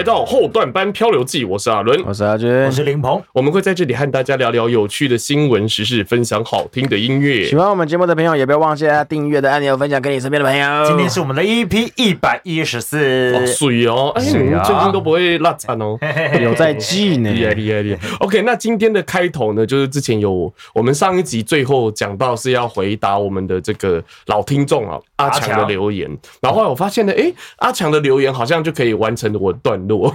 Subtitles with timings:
[0.00, 7.44] 迎来到后段班漂流记，我是阿伦，我是阿军，我是林鹏，我们会在这里和大家聊聊有趣的新闻时事，分享好听的音乐。
[7.44, 10.86] 喜欢我们节目的朋友，也不要忘记订阅的按钮，分享给你身边的朋友。
[10.86, 15.98] 今天是我们的 EP 一百一十四，哦，水哦，哎，你们最近都不会落惨哦，
[16.40, 18.00] 有在记呢，厉害厉害厉害。
[18.20, 26.08] OK，那今天的开头呢，就是之前有我们上一集最后讲到是要回答我们的这个老听众啊阿强的留言，
[26.40, 29.52] 然后后来我发现呢，哎，阿强的留言好像就可以完成我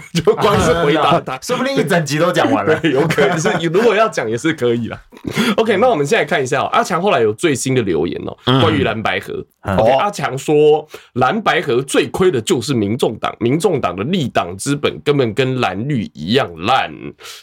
[0.14, 5.02] 就光是回答他，说不定一整集都讲完了， 有可能是 如果要讲也是可以啦。
[5.58, 9.46] OK，那我们现在看一下哦，阿强后来有最新的留言哦，关于蓝白合。
[9.66, 16.94] OK，阿强说蓝白合最亏的就是民众党，民众党的立党资本根本跟蓝绿一样烂。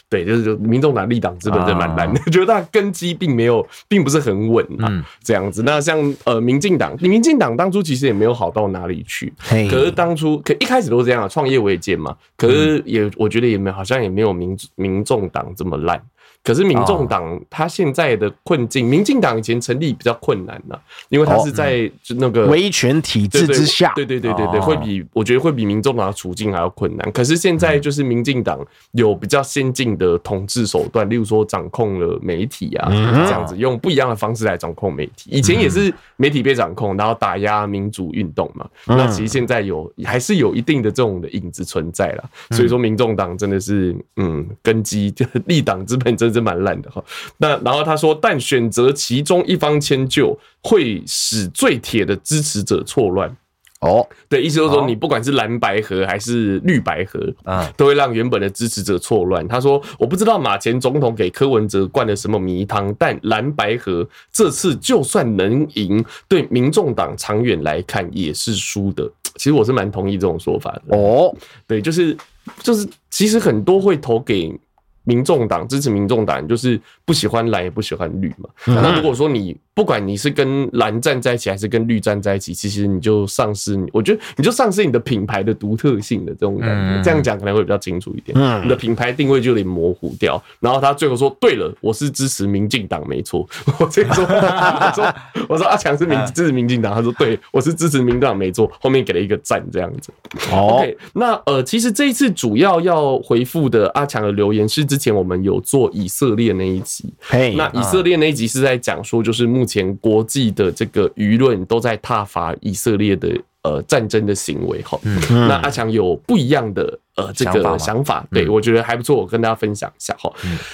[0.09, 5.63] 对，就是民众党立党资本真蛮烂的，觉得他根基并没有，并不是很稳啊，这样子。
[5.63, 9.33] 那像呃民进党，民进党当初其实也没有好到哪里去，
[9.69, 12.15] 可是当初可一开始都是这样啊，创业维艰嘛。
[12.35, 16.01] 可是也我觉得也没好像也没有民民众党这么烂。
[16.43, 20.77] 可是民众党他现在的困境，民进党以前成立比较困难呐，
[21.07, 27.09] 因为他是在那个威权体制之下，对对对对对，会比我觉得会比民众党的处境还要困难。
[27.13, 28.59] 可是现在就是民进党
[28.91, 32.89] 有比较先进的统治手段，例如说掌控了媒体啊，
[33.25, 35.29] 这样子用不一样的方式来掌控媒体。
[35.31, 38.67] 以前也是媒体被掌控，然后打压民主运动嘛。
[38.85, 42.29] 那其实现在有还是有一定的这种的影子存在了。
[42.49, 46.32] 所以说民众党真的是嗯根基就 立党之本真。
[46.33, 47.03] 是蛮烂的哈，
[47.37, 53.35] 那然后他说，但选择其中一方迁就，会使最铁的支持者错乱。
[53.81, 59.45] 哦，对，意思就是说，你不管是蓝白河还是绿白河，啊，都会让原本的支持者错乱。
[59.45, 69.03] 他说，我不知道马前总统给柯文哲灌了什么迷汤，但蓝白河这次就算能赢，对民众党长远来看也是输的。
[69.35, 70.97] 其实我是蛮同意这种说法的。
[70.97, 71.35] 哦，
[71.67, 72.15] 对，就是
[72.59, 74.57] 就是，其实很多会投给。
[75.03, 78.49] 民众党支持民众党，就是不喜欢蓝也不喜欢绿嘛。
[78.65, 87.01] 那如果说你不管你是跟蓝站在一起还是跟绿站在一起，其实你就丧失你，我觉得你就丧失你的品牌的独特性的这种感觉。
[87.03, 88.37] 这样讲可能会比较清楚一点。
[88.63, 90.41] 你的品牌定位就有点模糊掉。
[90.59, 93.47] 然后他最后说：“对了，我是支持民进党，没错。
[93.79, 95.15] ”我这说，我说，
[95.49, 100.13] 我说阿强是民支持民进党，他说：“对，我是支持民进党，没错。”后面给了一个赞，这样子。
[100.51, 104.83] OK，那呃，其实这一次主要要回复的阿强的留言是。
[104.83, 107.11] 之前我们有做以色列那一集，
[107.55, 113.29] 那以色列那一集是在讲说，就是目前国际的这个舆论都在挞伐以色列的
[113.63, 114.99] 呃战争的行为哈。
[115.29, 120.31] 那阿强有不一样的呃这个想法，对我觉得还不错，我跟大家分享一下哈。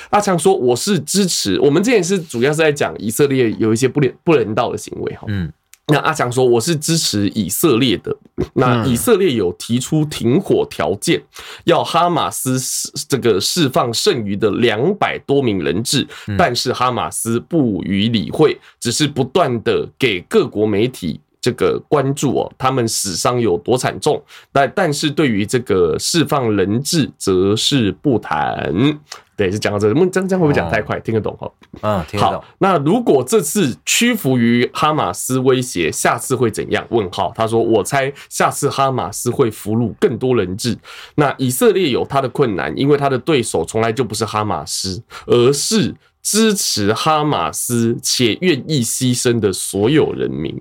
[0.10, 5.26] 阿强说我是支持，我们之前是主要是在讲以色列有一些不人不人道的行为哈。
[5.28, 5.52] 嗯。
[5.90, 8.16] 那阿强说：“我是支持以色列的。
[8.54, 11.22] 那以色列有提出停火条件，
[11.66, 12.60] 要哈马斯
[13.08, 16.08] 这个释放剩余的两百多名人质，
[16.38, 24.22] 但是哈马斯不予理会，只是不断的给各国媒体这个关注哦，他们死伤有多惨重。
[24.52, 29.00] 但但是对于这个释放人质，则是不谈。”
[29.40, 31.00] 对，是讲到这个，这样这样会不会讲太快？
[31.00, 31.50] 听得懂哈？
[31.82, 32.36] 嗯，听得懂。
[32.36, 36.86] 好，那如果这次屈服于哈马斯威胁，下次会怎样？
[36.90, 37.32] 问号。
[37.34, 40.78] 他说：“我猜下次哈马斯会俘虏更多人质。
[41.16, 50.54] 那以色列有他的困难，因为他的对手从来就不是哈马斯，而是支持哈马斯且愿意牺牲的所有人民。”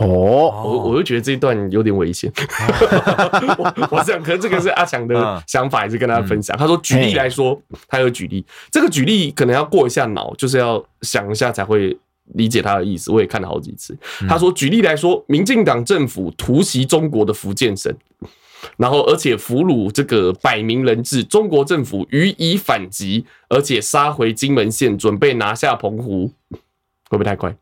[0.00, 0.06] 哦，
[0.64, 2.32] 我我就觉得这一段有点危险。
[3.58, 6.56] 我我想，可能这个是阿强的想法，还是跟大家分享。
[6.56, 11.96] 他说，举例来说，他有举例，这个举例可能要过一下脑，就是要想一下才会
[12.34, 13.10] 理解他的意思。
[13.10, 13.98] 我也看了好几次。
[14.28, 17.92] 他说，举例来说，民进党政府突袭中国的福建省，
[18.76, 27.56] 然后而且俘虏这个百名人质，中国政府予以反击，而且杀回金门县，准备拿下澎湖，会不会太快？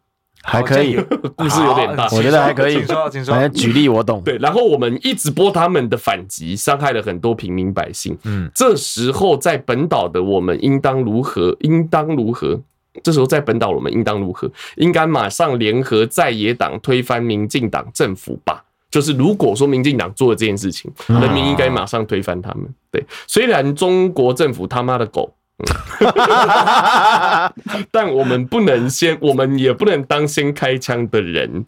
[0.47, 0.97] 还可以，
[1.37, 2.75] 故事有点大，我觉得还可以。
[2.75, 3.35] 请说，请说。
[3.37, 4.23] 来举例，我懂。
[4.23, 8.17] 对，然后我们一直播他们的反击，伤害了很多平民百姓。
[8.25, 11.55] 嗯，这时候在本岛的我们应当如何？
[11.61, 12.61] 应当如何？
[13.03, 14.49] 这时候在本岛我们应当如何？
[14.77, 18.63] 应该马上联合在野党推翻民进党政府吧。
[18.89, 22.67] 就是如果说民进党做了这件事情，人民应该马上推翻他们。
[22.91, 25.33] 对，虽然中国政府他妈的狗。
[27.91, 31.65] 但我们不能先，我们也不能当先开枪的人。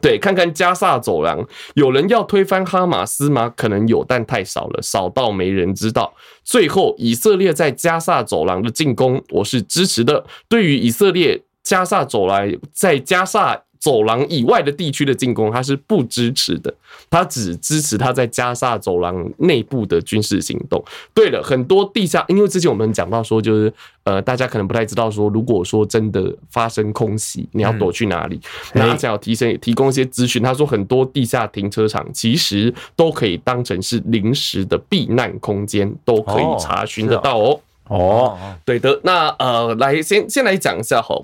[0.00, 3.52] 对，看看加萨走廊，有人要推翻哈马斯吗？
[3.54, 6.14] 可能有，但太少了，少到没人知道。
[6.42, 10.24] 最后，以色列在加萨走廊的进攻，我是支持的。
[10.48, 16.72] 对于以色列加萨走廊在加萨走廊以外的地区的进攻，他是不支持的，
[17.10, 20.80] 他只支持他在加沙走廊内部的军事行动。
[21.12, 23.74] 对了，很多地下，因为之前我们讲到说，就是
[24.04, 28.40] 呃，大家可能不太知道说，如果说真的发生空袭，你要躲去哪里？
[28.74, 37.58] 那阿强要提升提供一些资讯，他说很多地下停车场其实都可以当成是临时的避难空间，都可以查询得到哦。
[37.92, 41.14] 哦，对的，那呃，来先先来讲一下哈，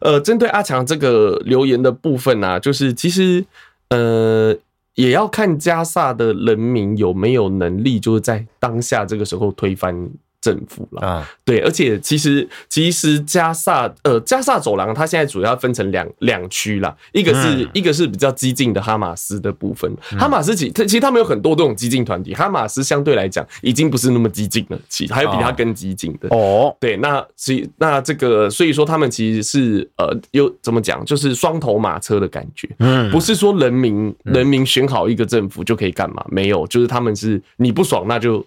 [0.00, 3.44] 呃，针对阿强这个留言的部分呢、啊，就是其实
[3.88, 4.54] 呃，
[4.94, 10.10] 也要看加萨的人民有没有能力，就是在当下这个时候推翻。
[10.40, 26.28] 政府了啊，对，而且其实其实加萨呃加萨走廊，它现在主要分成两两区啦，一个是一个是比较激进的哈马斯的部分，哈马斯其其实他们有很多这种激进团体，哈马斯相对来讲已经不是那么激进了，其实还有比他更激进的。
[26.30, 38.44] 哦，对，那其那这个所以说他们其实是呃又怎么讲，就是双头马车的感觉，嗯，不是说人民人民选好一个政府就可以干嘛，没有，就是他们是你不爽那就。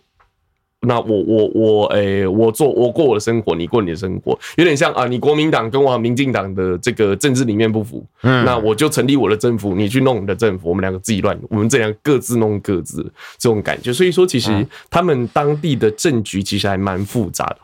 [0.81, 13.03] 那我我我诶、欸，我做我过我的生活，你过你的生活，有点像啊，你国民党跟我民进党的这个政治理念不符，嗯，那我就成立我的政府，你去弄你的政府，我们两个自己乱，我们这样各自弄各自
[13.37, 13.93] 这种感觉。
[13.93, 17.57] 所以说，其实他们当地的政局其实还蛮复杂的。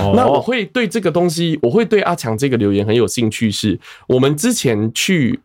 [0.00, 5.40] 哦，那我会对这个东西，我会对阿强这个留言很有兴趣，是我们之前去。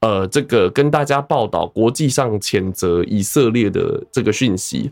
[0.00, 4.90] 呃，这个跟大家报道国际上谴责以色列的这个讯息，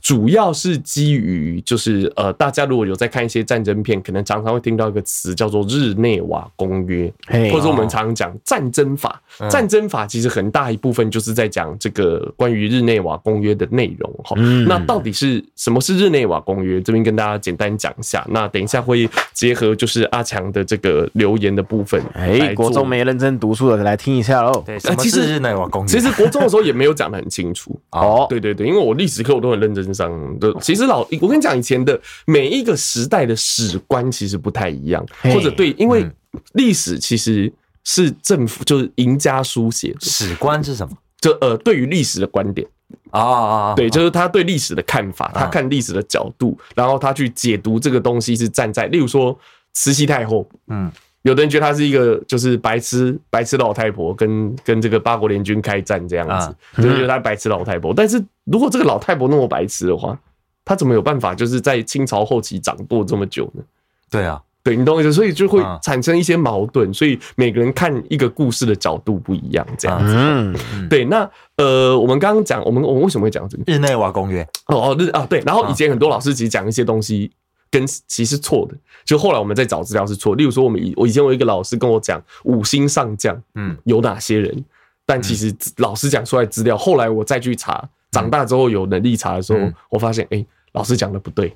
[0.00, 7.12] 主要是基于就是呃，大家如果有在看一些战争片，可能常常会听到一个词叫做日内瓦公约，
[7.52, 9.20] 或者我们常常讲战争法。
[9.50, 14.36] 战争法其实很大一部分就是在讲这个关于日内瓦公约的内容哈。
[14.68, 16.80] 那到底是什么是日内瓦公约？
[16.80, 18.24] 这边跟大家简单讲一下。
[18.30, 24.53] 那等一下会结合就是阿强的这个留言的部分，哎，国中没认真读书的来听一下喽。
[24.62, 25.88] 对，什么是日内瓦公约？
[25.88, 28.26] 其实国中的时候也没有讲的很清楚 哦。
[28.28, 30.54] 对对对，因为我历史课我都很认真上的。
[30.60, 36.06] 其实老我跟你讲，以前的每一个时代的史观其实不太一样，或者对，因为
[36.52, 37.52] 历史其实
[37.84, 40.00] 是政府就是赢家书写的。
[40.00, 40.96] 史观是什么？
[41.20, 42.66] 就呃，对于历史的观点
[43.10, 49.38] 啊啊啊，对，就是他对历史的看法，他看历史的角度，然后他去解读这个东西是站在，例如说
[49.72, 50.90] 慈禧太后，嗯。
[51.24, 57.94] 有的人觉得他是一个就是白痴白痴老太婆，跟跟这个八国联军开战这样子，就觉得他白痴老太婆。
[57.94, 60.18] 但是如果这个老太婆那么白痴的话，
[60.66, 63.62] 她怎么有办法就是在清朝后期掌舵这么久呢？
[64.10, 66.92] 对啊，对你懂我意思，所以就会产生一些矛盾。
[66.92, 70.14] 所以每个人看一个故事的角度不一样，这样子。
[70.14, 70.54] 嗯，
[70.90, 71.06] 对。
[71.06, 71.26] 那
[71.56, 74.46] 呃，我们刚刚讲，我们我们为什么会讲这个日内瓦公约？
[74.66, 75.40] 哦哦日啊，对。
[75.46, 77.30] 然后以前很多老师其实讲一些东西。
[77.74, 80.36] 跟其实错的，就后来我们在找资料是错。
[80.36, 84.64] 例如说，我们以我以前有一个老师跟我讲五星上将，嗯，有哪些人？
[85.04, 87.82] 但其实老师讲出来资料，后来我再去查，
[88.12, 89.58] 长大之后有能力查的时候，
[89.90, 91.52] 我发现，哎，老师讲的不对。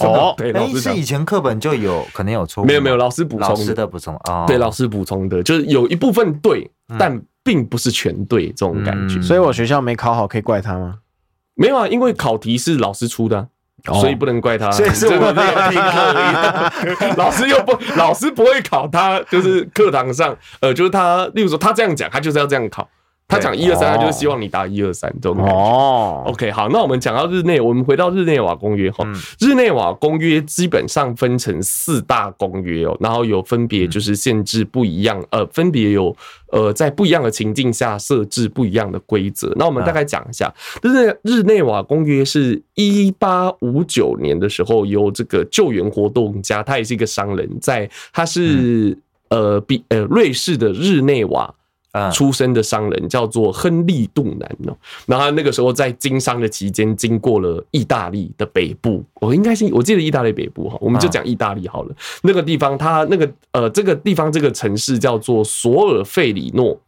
[0.00, 6.68] 哦， 对，老师是以前课本就有可能有错误，没有没有，老师补充老师的补充啊，对，老师补充的，就是有一部分对，
[6.98, 9.22] 但并不是全对这种感觉。
[9.22, 10.98] 所以我学校没考好，可以怪他吗？
[11.54, 13.48] 没有啊，因为考题是老师出的。
[13.84, 22.88] 所以不能怪他，所以是我没有听课， 老师又不，老师不会考他，就是课堂上，呃，就是他，例如说他这样讲，他就是要这样考。
[23.28, 25.52] 他讲一二三，他就是希望你答一二三这种感觉。
[25.52, 29.10] 哦，OK，好，那我们讲到日内，我们回到日内瓦公约哈。
[29.40, 36.14] 日内瓦公约基本上分成四大公约哦，然后有分别就是限制不一样，呃，分别有
[36.48, 39.50] 呃在不一样的情境下设置不一样的规则。
[39.56, 40.52] 那我们大概讲一下，
[40.82, 48.98] 日日内瓦公约是一八五九年的时候由这个救援活动家，他也是一个商人，在他是
[49.30, 51.54] 呃比呃瑞士的日内瓦。
[52.12, 61.94] 出生的商人叫做亨利·杜南哦，然后他那个时候在经商的期间，经过了意大利的北部，我应该是我记得意大利北部哈，我们就讲意大利好了。
[62.22, 66.80] 那个地方，他那个呃，这个地方这个城市叫做索尔费里诺。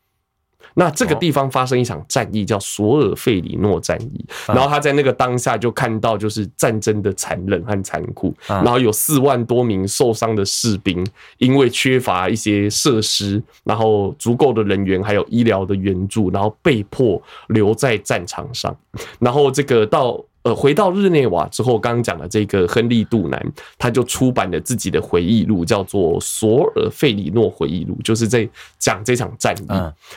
[0.74, 4.24] 那这个地方发生一场战役，叫索尔费里诺战役。
[4.46, 8.34] 然后他在那个当下就看到，就是战争的残忍和残酷。
[8.46, 11.06] 然后有四万多名受伤的士兵，
[11.38, 18.76] 因为缺乏一些设施，然后足够的人员，还有医疗的援助，然后被迫留在战场上。
[19.18, 20.22] 然后这个到。
[20.44, 28.46] 呃，回到日内瓦之后，刚刚讲的这个亨利·杜南，他就出版了自己的回忆录，叫做《索尔费里诺回忆录》，就是在
[28.78, 29.66] 讲这场战役。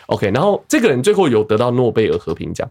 [0.07, 2.69] OK，然后这个人最后有得到诺贝尔和平奖。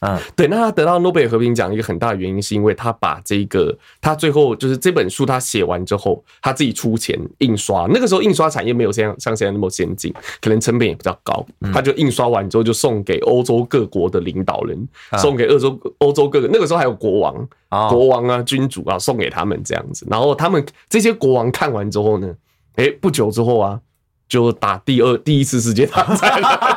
[0.00, 0.46] 嗯，对。
[0.48, 7.86] 那他得到诺贝尔和平奖一个很大的原因，是因为他把这个他最后就是这本书他写完之后，他自己出钱印刷。
[7.90, 11.46] 那个时候印刷产业没有像像现在那么先进，可能成本也比较高。
[11.72, 14.88] 他就印刷完之后就送给欧洲各国的领导人，
[15.18, 17.48] 送给欧洲欧洲各个那个时候还有国王、
[17.88, 20.06] 国王啊、君主啊，送给他们这样子。
[20.10, 22.34] 然后他们这些国王看完之后呢，
[22.74, 23.80] 哎，不久之后啊。
[24.28, 26.75] 就打第二第一次世界大战了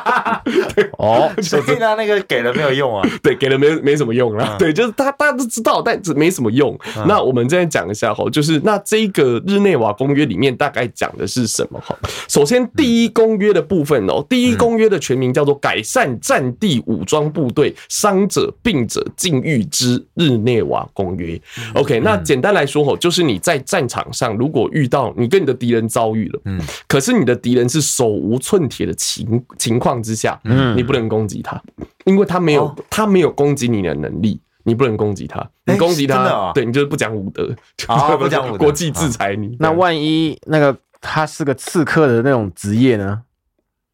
[0.98, 3.08] 哦， 所以他那个给了没有用啊？
[3.22, 4.56] 对，给了没没什么用了。
[4.58, 6.78] 对，就是他大家都知道，但是没什么用。
[7.06, 11.96] 那我们再讲一下哈，就是那这个日内瓦公约里面大概讲的是什么哈？
[12.28, 21.34] 首先，第一公约的部分哦，第一公约的全名叫做《改善战地武装部队伤者病者境遇之日内瓦公约》。
[21.74, 27.40] OK，那简单来说哈，就是你在战场上如果遇到你跟你的敌人遭遇了，嗯，可是你的。
[27.40, 31.60] 敌人是手无寸铁的情情况之下，嗯，你不能攻击他，
[32.04, 37.54] 因为他没有他没有攻击你的能力，你不能攻击他，你攻击他，对你就是不讲武德，
[37.86, 39.56] 啊， 不讲武德， 国际制裁你。
[39.58, 43.22] 那万一那个他是个刺客的那种职业呢？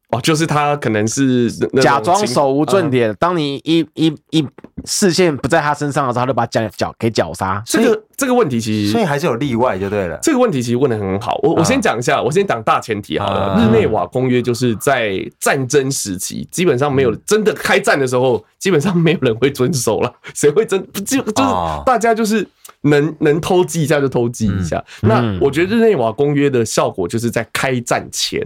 [0.09, 4.47] 哦，就是他可能是假装手无寸铁，当你一一一
[4.85, 7.61] 视线不在他身上的时候，他就把脚脚给绞杀。
[7.65, 10.17] 这个这个问题其实，所以还是有例外就对了。
[10.21, 13.61] 这个问题其实问的很好，我我先讲一下，我先讲大前提好了。
[13.61, 20.13] 日内瓦公约就是在战争时期，基本上没有真的开战的时候，基本上没有人会遵守了。
[20.33, 21.51] 谁会真就就是
[21.85, 22.47] 大家就是
[22.83, 24.81] 能能偷鸡一下就偷鸡一下。
[25.01, 28.41] 那我觉得日内瓦公约的效果就是在开战前，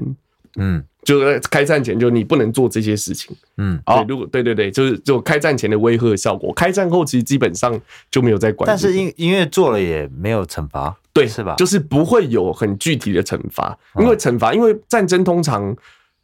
[0.55, 0.83] 嗯。
[1.03, 3.35] 就是开战前，就你不能做这些事情。
[3.57, 6.53] 嗯，对，如果对对对，就是就开战前的威吓效果。
[6.53, 7.79] 开战后其实基本上
[8.11, 8.67] 就没有在管。
[8.67, 11.55] 但是因因为做了也没有惩罚，对，是吧？
[11.55, 15.75] 就是不会有很具体的惩罚，因为惩罚，因为战争通常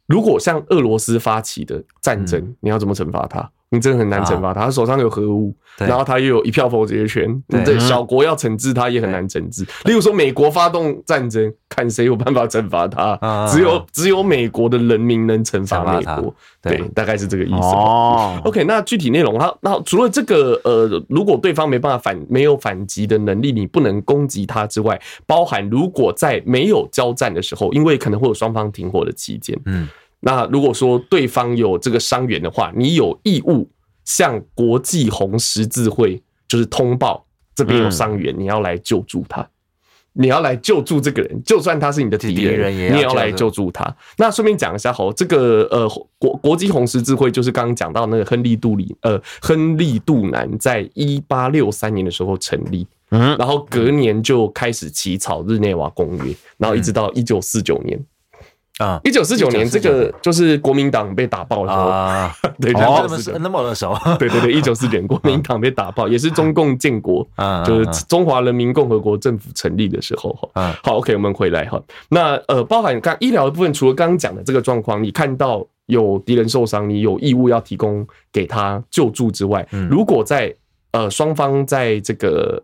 [0.06, 3.50] 如果像俄罗斯发起的战争，你要怎么惩罚他？
[3.70, 7.78] 你真的很难惩罚他，他手上有核武，然后他又有一票否决权，对。
[7.78, 9.62] 小国要惩治他也很难惩治。
[9.84, 17.56] 例如说，美国发动战争，看谁有办法惩罚他，只有只有美国的人民能惩罚美国，对，大概是这个意思。
[17.56, 29.86] 哦，OK，那具体内容，他那除了这个呃，如果对方没办法反没有反击的能力，你不能攻击他之外，包含如果在没有交战的时候，因为可能会有双方停火的期间，嗯。
[30.20, 33.68] 那如果说对方有这个伤员的话，你有义务
[34.04, 39.48] 向国际红十字会就是通报这边有伤员，你要来救助他，
[40.14, 43.96] 你要来救助这个人，就算他是你的敌人，你也要来救助他。
[44.16, 57.96] 那顺便讲一下吼，这个呃国国际红十字会就是刚刚讲到那个亨利杜里呃亨利杜南在一八六三年的时候成立，嗯，然后隔年就开始起草日内瓦公约，然后一直到一九四九年。
[58.78, 67.26] 啊，一九四九年这个就是国民党被打爆的时候， 对，哦，那么那么耳熟， 对对对，一九四九年国民党被打爆，也是中共建国，
[67.66, 70.72] 就是中华人民共和国政府成立的时候哈。
[70.84, 71.82] 好，OK，我们回来哈。
[72.08, 80.54] 那呃，包含刚医疗的部分，除了刚刚讲的这个状况，你看到有敌人受伤，你有义务要提供给他救助之外，如果在
[80.92, 82.62] 呃双方在这个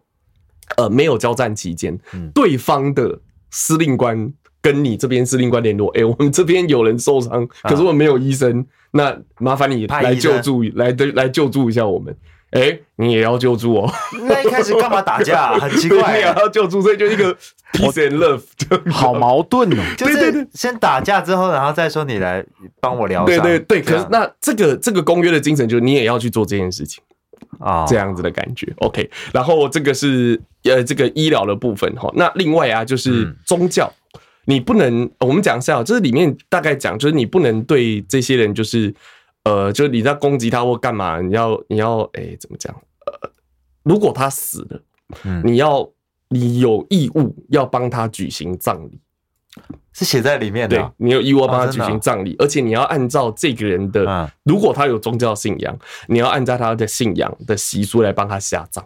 [0.76, 1.98] 呃没有交战期间，
[2.32, 3.18] 对方的
[3.50, 4.32] 司令官。
[4.64, 12.16] 跟你这边司令官联络，哎，我们这边有人受伤，可是我们没有医生，那麻烦你来救助，来对来救助一下我们。
[12.52, 13.92] 哎，你也要救助哦。
[14.22, 15.52] 那一开始干嘛打架？
[15.60, 17.34] 很奇怪，你也要救助，所以就一个
[17.72, 19.82] peace and love，好矛盾哦。
[19.98, 22.42] 对对对，先打架之后，然后再说你来
[22.80, 23.26] 帮我疗伤。
[23.26, 27.02] 对对对，可是那这个这个公约的精神就是你也要去做这件事情
[27.58, 28.72] 啊，这样子的感觉。
[28.76, 33.92] OK，然后这个是呃这个医疗的部分哈，那另外啊就是宗教。
[34.46, 38.94] 你不能，我们讲一下，就是里面大概讲，就是你不能对这些人，就是
[39.44, 42.74] 呃，就是你在攻击他或干嘛，你要你要，哎、欸，怎么讲？
[43.06, 43.30] 呃，
[43.82, 44.82] 如果他死了，
[45.42, 45.88] 你要
[46.28, 49.00] 你有义务要帮他举行葬礼，
[49.92, 50.76] 是写在里面的。
[50.76, 58.84] 对，你有义务要帮他举行葬礼，而且你要按照这个人的，如果他有宗教信仰，你要按照他的信仰的习俗来帮他下葬。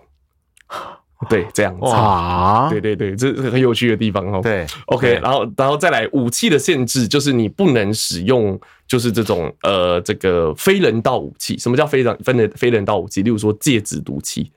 [1.28, 4.40] 对，这样子啊，对对对，这是很有趣的地方哦。
[4.40, 8.56] 对，OK，然后然后再来武器的限制，就是你不能使用，
[8.86, 11.58] 就是这种呃，这个非人道武器。
[11.58, 13.22] 什么叫非人非人非人道武器？
[13.22, 14.52] 例如说戒指毒气。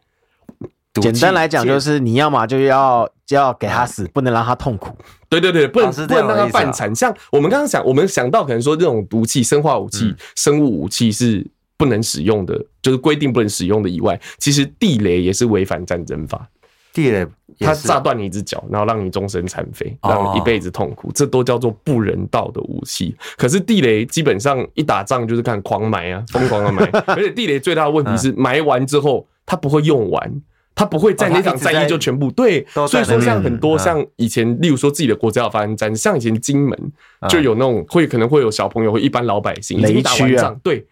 [1.01, 4.95] 简单来讲，就是你要么就要就要给他死，不能让他痛苦。
[5.29, 6.93] 对对对，不能不能让他半残。
[6.93, 11.49] 像我们刚刚想，我们想到可能说这种毒气、生化武器、生物武器是。
[11.81, 16.47] 不能使用的，就是规定不能使用的以外，其实地雷也是违反战争法。
[16.93, 17.25] 地雷
[17.59, 23.15] 它炸断你一只脚，然后让你终身残废，让你一辈子痛苦，这都叫做不人道的武器。
[23.35, 30.41] 可是地雷基本上一打仗就是看狂埋啊， 疯狂的埋，而且地雷最大的问题是埋完之后它不会用完。
[30.73, 36.91] 它不会在那场战役就全部、哦、对，所以说像很多像以前，例如说自己的国家要发生战，像以前金门
[37.29, 40.83] 就有那种会可能会有小朋友或一般老百姓已经打完仗，对，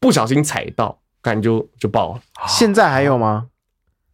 [0.00, 2.20] 不小心踩到，感觉就就爆了。
[2.48, 3.46] 现在还有吗？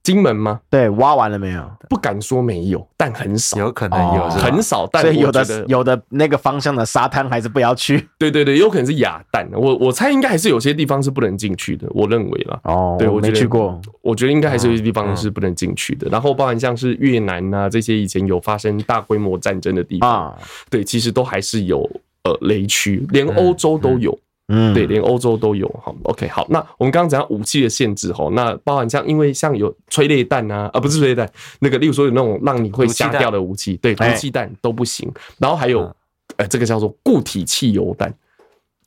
[0.02, 0.60] 金门吗？
[0.70, 1.68] 对，挖完了没有？
[1.88, 4.86] 不敢说没有，但很少，有可能有，哦、很少。
[4.92, 8.08] 但所以有的有的那个方向的沙滩还是不要去。
[8.16, 9.48] 对对对，有可能是哑弹。
[9.52, 11.88] 我我猜应该还是有些地方是不能进去的。
[11.90, 12.60] 我认为啦。
[12.62, 16.08] 哦，对我没去过，我觉得应该还是有些地方是不能进去的。
[16.08, 20.36] 然后包含像是越南啊这些以前有发生大规模战争的地方，
[20.70, 21.80] 对，其实都还是有
[22.22, 24.12] 呃雷区，连欧洲都有。
[24.12, 24.25] 嗯，
[24.72, 25.92] 对，连欧洲都有哈。
[26.04, 35.10] OK，好，那我们刚刚讲武器的限制哈，那包含像因为像有催泪弹啊，啊不是催泪弹，那个例如说有那种让你会瞎掉的武器，对，毒气弹都不行。
[35.38, 35.92] 然后还有，
[36.36, 38.14] 呃，这个叫做固体汽油弹，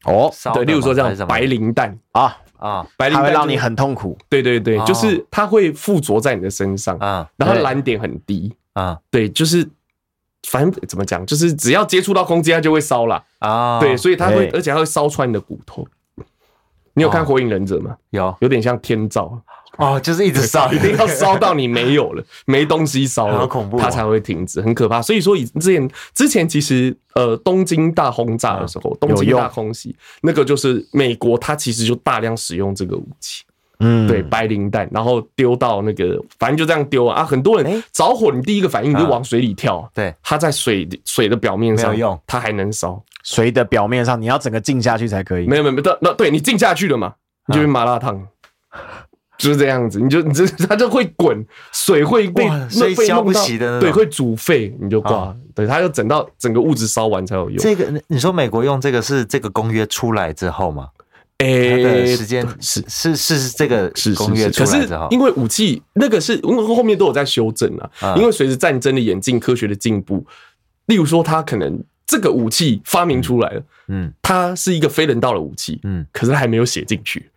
[0.06, 4.18] 哦，对，例如说这样白磷弹啊啊，白磷弹会让你很痛苦。
[4.30, 9.68] 对对对，就是它会附着在你的身上啊，然后燃点很低啊，对，就是。
[10.48, 13.80] 反正怎么讲，就是只要接触到空气，它就会烧了啊。
[13.80, 15.88] 对，所以它会，而且它会烧穿你的骨头。
[16.94, 17.96] 你有看《火影忍者》吗？
[18.10, 19.42] 有，有点像天照
[19.78, 25.02] 哦，就是一直烧， 一定要烧到你没有了，没东西烧了，好恐怖，它才会停止，很可怕。
[25.02, 33.46] 所以说，以之前之前其实呃，东京大轰炸的时候，东京大空袭，那个就是美国，它其实就大量使用这个武器。
[33.80, 37.24] 嗯，对，白磷弹，然后丢到那个，反正就这样丢啊。
[37.24, 39.90] 很多人着火，你第一个反应你就往水里跳。
[39.94, 43.02] 对，它在水水的表面上用，它还能烧。
[43.24, 45.48] 水的表面上，你要整个浸下去才可以。
[45.48, 47.14] 没有没有没有，那对你浸下去了嘛，
[47.48, 48.22] 你就变麻辣烫，
[49.38, 50.00] 就是这样子。
[50.00, 55.34] 你就你这 它就会滚，水会被水消不起的，对，会煮沸，你就挂。
[55.56, 57.58] 对，它要整到整个物质烧完才有用。
[57.58, 60.88] 这个你说美国用这个是这个公约出来之后吗？
[61.40, 68.16] 诶，时间是是是这个是公约出来之后，可是因为武器那个是，因为后面都有在修正啊。
[68.18, 70.26] 因为随着战争的演进，科学的进步，
[70.88, 77.29] 例如说，他可能这个武器发明出来了，嗯，它是一个非人道的武器，嗯，可是还没有写进去。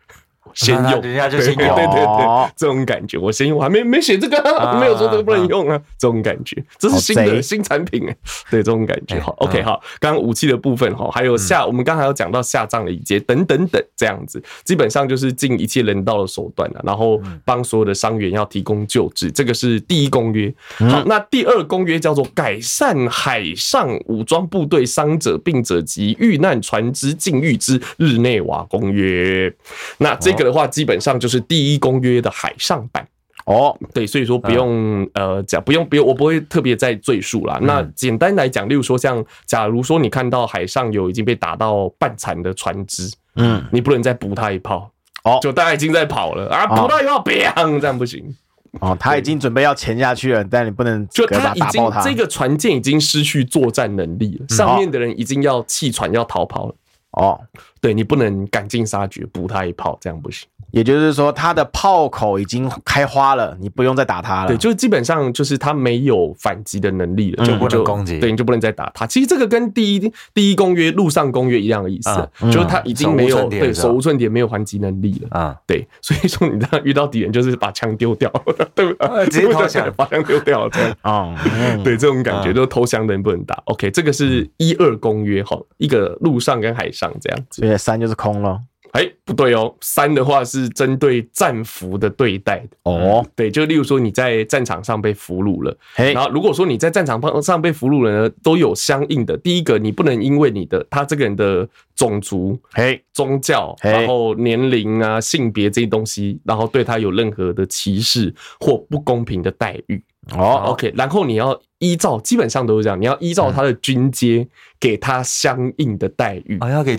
[0.54, 4.36] 先 用，等一下就先用，对对对对，这种感觉，我先用，我还没没写这个，
[4.78, 8.16] 没有说这个不能用啊，这种感觉，这是新的新产品哎，
[8.50, 20.52] 对，这种感觉，好，OK，好，刚刚武器的部分哈，还有下，我们刚才有讲到下葬的礼节等等等这样子，基本上就是尽一切人道的手段了，然后帮所有的伤员要提供救治，这个是第一公约。
[20.78, 29.50] 好，那第二公约叫做改善海上武装部队伤者、病者及遇难船只境遇之日内瓦公约，
[29.96, 30.41] 那这个。
[30.44, 33.06] 的话，基本上就是第一公约的海上版。
[33.44, 37.58] 哦，对，所以说不用呃讲，不用不用，我不会特别再赘述啦。
[37.62, 44.88] 那简单来讲，例如说像，假如说你看到海上有已经被打到半残的船只，嗯，你不能再补他一炮
[45.24, 46.48] 哦，就大家已经在跑了。
[46.50, 48.32] 啊，补他一炮，砰，这样不行。
[48.80, 56.74] 哦，他已经准备要潜下去了，但你不能就他已经这个船舰已经失去作战能力了，上面的人已经要弃船要逃跑了。
[57.10, 57.38] 哦，
[57.82, 60.48] 对，你不能赶尽杀绝，补他一炮，这样不行。
[60.70, 64.48] 也就是说，他的炮口已经开花了，你不用再打他了。
[64.48, 68.18] 对，就基本上就是他没有反击的能力了，就不能攻击。
[68.18, 69.06] 对，你就不能再打他。
[69.06, 75.56] 其实这个跟第一第一公约陆上公约一样的意思，就是他已经没有对手无寸铁，没有还击能力了啊。
[75.66, 78.30] 对，所以说你当遇到敌人就是把枪丢掉，
[78.74, 79.26] 对不对？
[79.26, 81.36] 直接 投降，把枪丢掉，这样啊。
[81.84, 83.60] 对，这种感觉就是投降的人不能打。
[83.66, 87.71] OK，这个是一二公约哈，一个陆上跟海上这样子。
[87.78, 88.60] 三就是空了。
[88.92, 93.26] 哎、欸，不对哦，三的话是针对战俘的对待的哦。
[93.34, 99.34] 对，就例如说你在战场上被俘虏了，嘿然后如果说你在战场上被俘虏了呢，都有相应的。
[99.38, 110.04] 第一个，你不能因为你的他这个人的种族、嘿宗教、然后年龄啊、性别这些东西，然后对他有任何的歧视或不公平的待遇。
[110.30, 114.46] 哦，OK，然后你要依照，基本上都是这样，你要依照他的军阶
[114.78, 116.56] 给他相应的待遇。
[116.60, 116.96] 啊，要给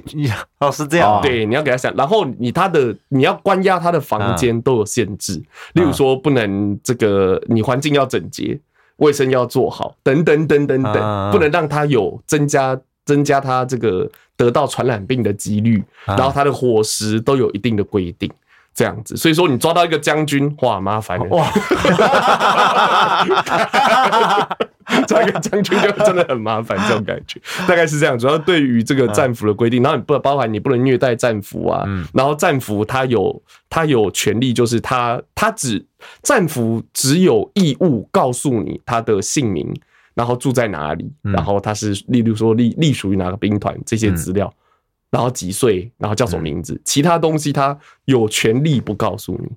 [0.60, 5.42] 哦，是这样，对，你要给他想，然后你他的你要关押他的房间都有限制，
[5.74, 8.60] 例如说不能这个，你环境要整洁，
[8.98, 18.30] 卫生要做好，等等等等等，不能让他有增加增加他这个得到传染病的几率，然后他的伙食都有一定的规定。
[18.74, 21.26] 这样子，所以说你抓到一个将军，哇，麻烦了。
[21.26, 21.48] 哇，
[25.08, 28.18] 抓一个将军就真的很麻烦，这种感觉大概是这样。
[28.18, 31.84] 主要对于这个战俘的规定，然后你不包含你不能虐待战俘啊，
[32.14, 35.86] 然后战俘他有他有权利，就是他他只
[36.22, 39.74] 战俘只有义务告诉你他的姓名，
[40.16, 44.54] 然后住在哪里，然后他是例如说隶隶属于哪个兵团这些资料。
[45.14, 49.48] 然后几岁，然后叫什么名字，其他东西他有权利不告诉你。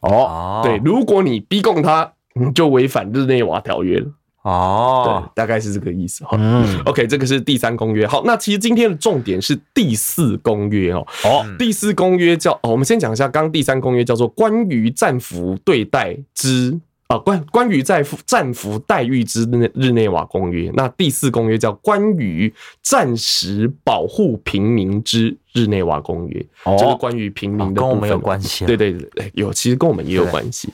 [0.00, 4.06] 哦，对，如果你逼供他，你就违反日内瓦条约了。
[4.42, 6.36] 哦，对，大概是这个意思哈。
[6.38, 8.06] 嗯， OK，这个是第三公约。
[8.06, 11.06] 好，那其实今天的重点是第四公约哦。
[11.24, 16.78] 哦，第四公约叫，哦，我们先讲一下，刚刚第三公约叫做关于战俘对待之。
[17.08, 28.66] 啊，关关于在战俘待遇之日日内瓦公约，那第四公约叫关于战时保护平民之日内瓦公约，哦、就是关于平民的部分，跟我们有关系。
[28.66, 30.70] 对对对，有，其实跟我们也有关系。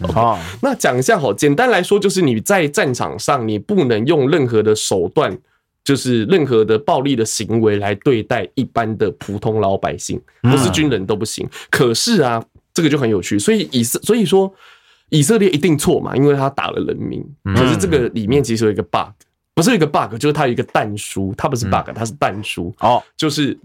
[0.61, 5.38] 那讲一下哈，简单来说就是你在战场上，你不能用任何的手段，
[5.85, 11.49] 就是任何的暴力的行为来对待一般的普通老百姓，不是军人都不行。
[11.70, 14.53] 可是啊，这个就很有趣，所以以所以说。
[15.14, 16.16] 以色列一定错嘛？
[16.16, 17.24] 因为他打了人民。
[17.55, 19.12] 可是这个里面其实有一个 bug，
[19.55, 22.74] 不是一个 bug，就是它有一个弹书，它不是 bug，它是弹书。
[22.81, 23.57] 哦，就是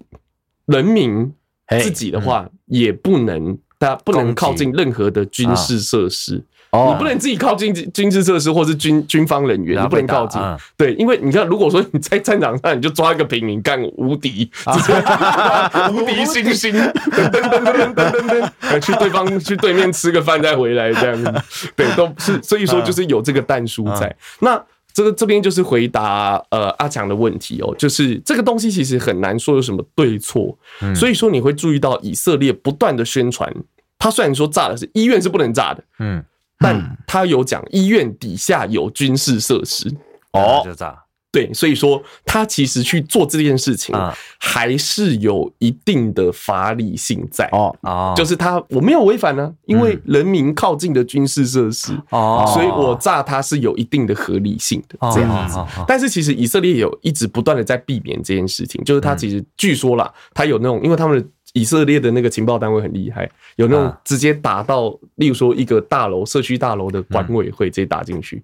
[0.67, 1.33] 人民
[1.81, 6.43] 自己的话也不能，他不能靠近任何的军事设施。
[6.71, 10.39] 你不能自己靠近军事设施，或是军军方人员，你不能靠近。
[10.77, 14.49] 对，因为你看，如果说你在战场上，你就抓一个平民干无敌，
[15.91, 21.34] 无敌星星，噔噔噔噔噔噔噔，去对方 去对面吃个饭再回来这样子。
[21.75, 24.15] 对，都是所以说就是有这个但书在。
[24.39, 30.55] 那这个这边就是回答呃阿强的问题哦，就是这个东西其实很难说有什么对错。
[30.95, 33.51] 所以说你会注意到以色列不断的宣传，
[33.97, 36.23] 他虽然说炸的是医院是不能炸的，嗯。
[36.59, 39.89] 但他有讲医院底下有军事设施。
[40.33, 40.95] 哦，就这样。
[41.31, 43.95] 对，所以说他其实去做这件事情，
[44.39, 47.47] 还是有一定的法理性在。
[47.51, 47.75] 哦。
[47.81, 55.59] 哦，就是他我没有违反呢，因为人民靠近的军事设施哦，所以我炸他是有一定的合理性的这样子。
[55.87, 61.27] 但是其实以色列有一直不断的在避免这件事情，就是他其实据说啦，他有那种因为他们的。
[61.53, 68.43] 以色列的那个情报单位很厉害，有那种直接打到，例如说一个大楼、社区大楼的管委会，直接打进去。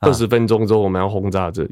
[0.00, 1.70] 二十分钟之后，我们要轰炸这里。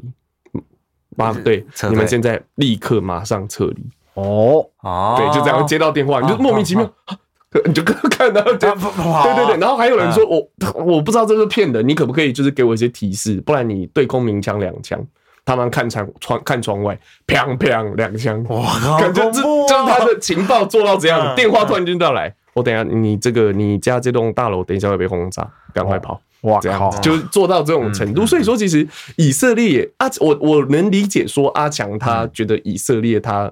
[1.17, 3.83] 马对，你们现在立刻马上撤离。
[4.13, 6.93] 哦哦，对，就这样接到电话，你就莫名其妙，
[7.65, 10.47] 你就 看到，对对对，然后还有人说我
[10.85, 15.03] 我不知道这是骗的，你可不可以就是给我一些提示，不然你对空鸣枪两枪。
[15.49, 21.35] 他们看窗窗看窗外，砰砰两枪，哇，感觉这就是他的情报做到这样。
[21.35, 26.21] 电话突然间到来，我等下你这个你家这栋大楼等一下会被轰炸，赶快跑！
[26.41, 28.27] 哇，这样子就是做到这种程度。
[28.27, 33.51] 所以说，其实以色列阿我我能理解说阿强他觉得以色列他。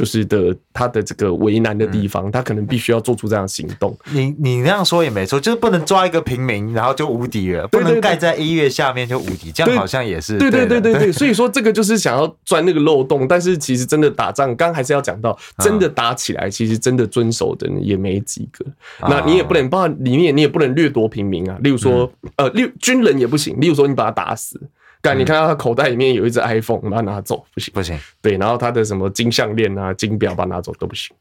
[0.00, 3.94] 就是的，他的这个为难的地方，他可能必须要做出这样的行动。
[4.14, 10.38] 你你那样说也没错，就是不能抓一个平民，然后就无敌了，不能盖在音乐下面就无敌，这样好像也是。
[10.38, 18.64] 对对对对对，所以说这个就是想要钻那个漏洞，但是其实真的打仗，刚刚还是要讲到，真的打起来，其实真的遵守的人也没几个。
[19.02, 24.58] 那你也不能，包括里面你也不能掠夺平民啊，例如说，呃，例军人也不行，例如说你把他打死。
[25.02, 27.98] 干，你看到他口袋里面有一只 iPhone，把它拿走不行，不行。
[28.20, 31.16] 对，然后他的什么金项链啊、金表，把它拿走都不行。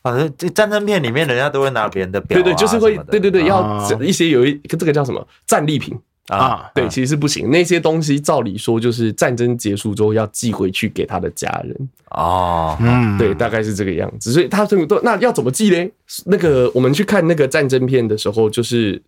[0.00, 5.94] 啊，这战争片里面人家都会拿别人的表，对对，就是会，对对对，要一些有一个这个叫什么战利品
[6.28, 7.50] 啊，对，其实是不行。
[7.50, 14.32] 那些东西照理说就是战争结束之后要寄回去给他的家人哦，嗯，对，大概是这个样子。
[14.32, 15.92] 所以他这么多，那要怎么寄嘞？
[16.24, 19.02] 那个我们去看那个战争片的时候，就是。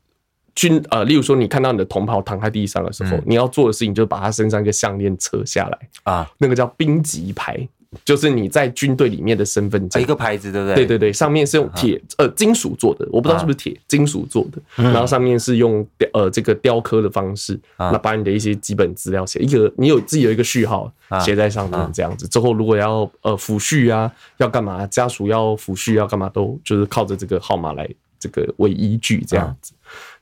[0.54, 7.68] 军呃，例如说，你看到你的同袍躺在地上的时候，你要做的事情就是把他身上一个项链扯下来啊，那个叫兵籍牌，
[8.04, 10.74] 就是你在军队里面的身份证，一个牌子，对不对？
[10.76, 22.28] 对对对，上面是用铁呃金属做的，我不知道是不是铁金属做的，然后上面是用呃这个雕刻的方式，那把你的一些基本资料写一个，你有自己有一个序号写在上面，这样子。
[22.28, 27.88] 之后如果要呃抚恤啊，要干嘛，家属要抚恤要干嘛，都就是靠着这个号码来
[28.20, 29.72] 这个为依据这样子。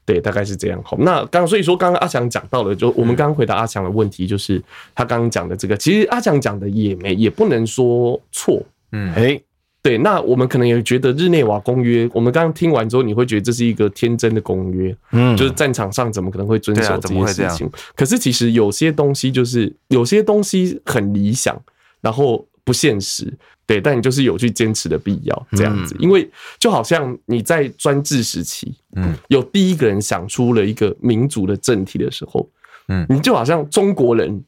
[0.05, 0.83] 对，大概是这样。
[0.85, 4.63] 好，那刚刚所以说，刚刚阿强讲到了，就我们刚刚回答阿强的问题，就是
[4.95, 8.61] 他刚刚讲的这个，其实阿强讲的也没也不能说错。
[8.91, 9.41] 嗯，哎，
[9.81, 17.71] 对，那我们可能也觉得日内瓦公约，我们刚刚听完之后，你会觉得这是一个天真的公约，嗯，就是战场上怎么可能会遵守这些事情？
[17.95, 21.59] 可是其实有些东西就是有些东西很理想，
[22.01, 23.33] 然后不现实。
[23.67, 32.49] 对，但你就是有去坚持的必要，这样子，因为就好像你在专制时期，嗯，有第一个人想出了一个民族的政体的时候，
[32.89, 34.45] 嗯，你就好像中国人，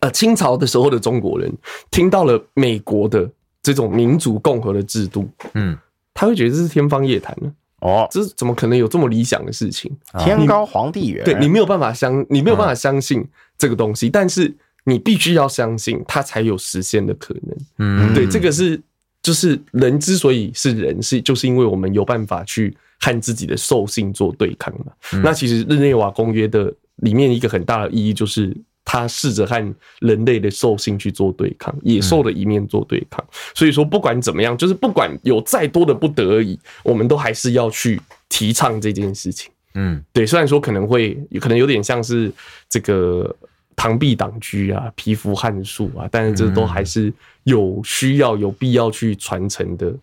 [0.00, 1.52] 呃，清朝的时候的中国人
[1.90, 3.28] 听到了美国的
[3.62, 5.76] 这种民主共和的制度，嗯，
[6.12, 7.52] 他会觉得这是天方夜谭呢。
[7.80, 9.90] 哦，这是怎么可能有这么理想的事情？
[10.18, 13.22] 天高皇帝远，对，你没有办法相，你没有办法相信
[13.58, 14.52] 这个东西，但是
[14.86, 17.56] 你必须要相信它才有实现的可能。
[17.78, 18.80] 嗯，对，这个是
[19.20, 24.92] 就是人之所以是人，是就是因为我们有办法去和自己的兽性做对抗嘛。
[25.22, 26.72] 那其实日内瓦公约的
[27.02, 28.56] 里面一个很大的意义就是。
[28.88, 33.22] 他试着和人类的兽性去做对抗，野兽的一面做对抗。
[33.52, 39.50] 所以说，不管怎么样，就是不管有再多的不得已，我们都还是要去提倡这件事情。
[39.74, 40.24] 嗯，对。
[40.24, 42.32] 虽然说可能会，可能有点像是
[42.68, 43.34] 这个
[43.76, 47.12] 螳臂挡车啊，蚍蜉撼树啊，但是这都还是
[47.44, 49.94] 有需要、有必要去传承的。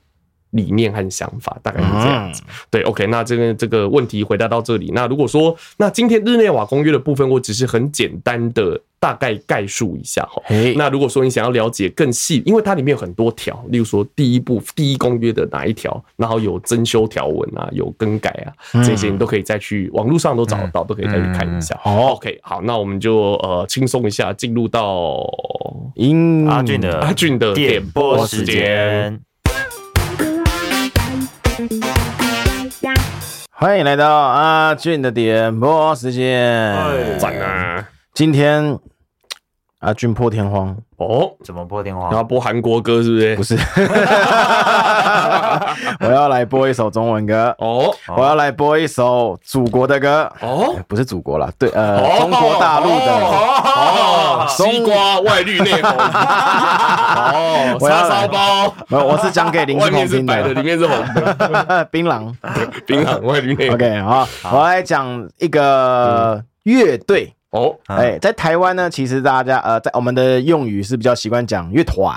[0.54, 4.92] 理念和想法大概是这样子，对，OK，那这个这个问题回答到这里。
[4.94, 10.42] 那如果说，那今天日内瓦公约的部分，我只是很简单的大概概述一下哈。
[10.78, 21.76] 那如果说你想要了解更细，因为它里面有很多条，例如说第一部第一公约的哪一条，然后有增修条文啊，有更改啊，这些你都可以再去网络上都找得到，都可以再去看一下。
[21.84, 25.28] OK，好，那我们就呃轻松一下，进入到
[26.48, 29.20] 阿俊的阿俊的点播时间。
[33.56, 36.76] 欢迎来到阿俊的点播时间。
[37.20, 37.88] 赞啊！
[38.12, 38.80] 今天
[39.84, 40.74] 阿俊破天荒。
[40.96, 42.10] 哦，怎么破天荒？
[42.14, 43.36] 要播韩国歌是不是？
[43.36, 43.56] 不是，
[46.00, 47.54] 我要来播一首中文歌。
[47.58, 50.32] 哦，我要来播一首祖国的歌。
[50.40, 53.12] 哦，不是祖国啦，对，呃，中国大陆的。
[53.12, 62.34] 哦，西瓜外绿内红 哦，叉烧包，我是讲给林志鹏听的，里面是红的， 槟榔，
[62.88, 63.76] 槟榔外绿内红。
[63.76, 67.34] OK，好，我来讲一个乐队。
[67.54, 72.16] 哦，哎，在台湾呢，其实大家呃，在我们的用语是比较习惯讲乐团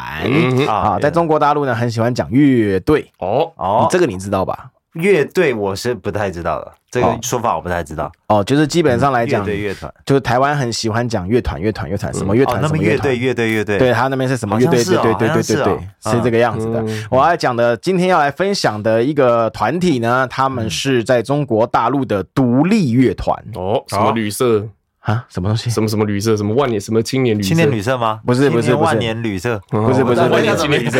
[0.66, 3.10] 啊，在中国大陆呢，很喜欢讲乐队。
[3.18, 4.70] 哦哦，这个你知道吧？
[4.94, 8.10] 乐队我是不太知道的，这个说法我不太知道。
[8.28, 14.82] 哦，就是基本上来讲，乐队乐团，就是台湾很喜欢讲乐团，乐团乐团，什么乐团什么乐队乐队乐队，对他那边是什么乐队？
[14.82, 15.78] 对对对对对对，
[16.10, 16.82] 是这个样子的。
[17.10, 23.36] 我要讲的，今天要来分享的一个团体呢，他们是在中国大陆的独立乐团。
[23.54, 24.66] 哦，什么旅社？
[25.06, 25.70] 啊，什么东西？
[25.70, 26.36] 什么什么旅社？
[26.36, 26.80] 什么万年？
[26.80, 27.48] 什么青年旅社？
[27.48, 28.20] 青年旅社吗？
[28.26, 30.98] 不是不是万年旅社，不是不是万年青年旅社。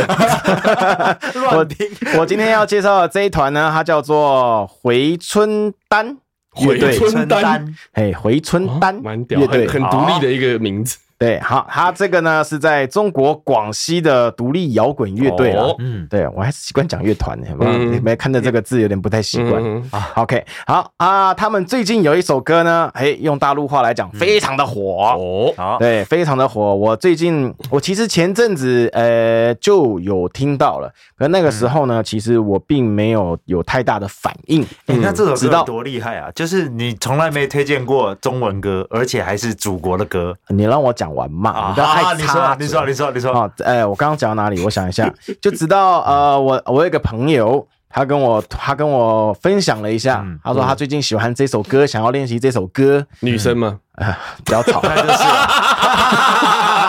[1.53, 6.17] 我听，我今天要介绍的这一团呢，它叫做回春丹。
[6.51, 10.97] 回春丹，哎，回春丹蛮屌的，很独立的一个名字。
[11.19, 15.75] 对，好，他这个呢是在中国广西的独立摇滚乐队了。
[15.79, 19.83] 嗯，对我还是习惯讲乐团的，没没看到这个字有点不太习惯。
[19.91, 25.77] 啊，OK，好啊，他们最近有一首歌呢，哎，用大陆话来讲，非常的火哦。
[25.79, 26.75] 对，非常的火。
[26.75, 34.63] 我最近，我其实前阵子呃就有听到了，可那个时候呢，其实我并没有有太大的反应。
[34.85, 36.31] 哎，那这首歌多厉害啊！
[36.35, 40.37] 就是你从来没推荐过中文歌，而且还是祖国的歌。
[40.49, 41.06] 你让我讲。
[41.07, 42.57] 讲完嘛，你不要太差。
[42.59, 43.33] 你说，你说，你说。
[43.33, 44.61] 哦，哎，我刚刚讲到哪里？
[44.65, 45.09] 我想一下，
[45.41, 53.07] 就直到呃，我我有一个朋友，他跟我他跟我分享了一下，他说他最近喜欢这首歌，想要练习这首歌。
[53.21, 53.79] 女生吗？
[53.93, 55.25] 啊， 不要吵，那就是。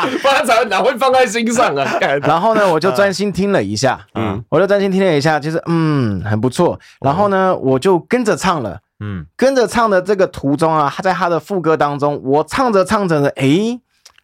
[0.21, 1.85] 不然才哪会放在心上啊？
[2.21, 6.79] 然后呢，我就专心听了一下，嗯，我就专心听了一下，就是嗯，很不错。
[7.01, 13.79] 然后呢，我就跟着唱了，嗯，跟着唱的这个途中啊，他在他的副歌当中，我唱着唱着的，哎。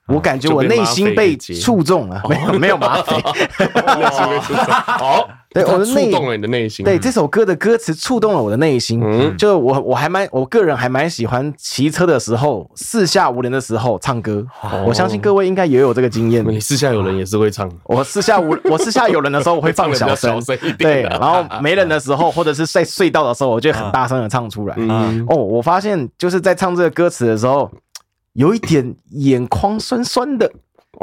[0.07, 4.65] 我感觉我内心被触中了，没有没有吗啡，内心被触中。
[4.83, 6.83] 好，对，我的触动了你的内心。
[6.83, 9.01] 对，这首歌的歌词触动了我的内心。
[9.01, 14.45] 嗯，就我我还蛮，我个人还蛮喜欢骑车的时候，四下无人的时候唱歌。
[14.85, 16.45] 我相信各位应该也有这个经验。
[16.49, 17.71] 你四下有人也是会唱。
[17.85, 20.37] 我四下无，我四下有人的时候我会放 小声，
[20.77, 24.75] 对，然后没人的时候或者是在隧道的时候，我就很大声的唱出来。
[24.77, 27.71] 嗯，哦，我发现就是在唱这个歌词的时候。
[28.33, 30.51] 有一点眼眶酸酸的，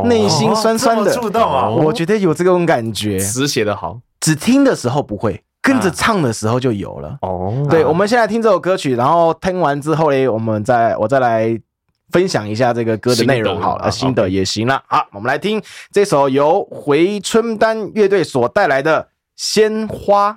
[0.04, 1.68] 内心酸酸的，触动啊！
[1.68, 3.18] 我觉得有这种感觉。
[3.18, 7.18] 词写得好，只听的时候不会，跟着唱的时候就有了。
[7.22, 11.56] 哦，对，我们先来听这首歌曲，然后听完之后嘞，我们再我再来
[12.10, 14.82] 分享一下这个歌的内容，好了，新的也行了。
[14.88, 15.62] 好，我们来听
[15.92, 19.02] 这首由回春丹乐队所带来的
[19.36, 20.32] 《鲜花》。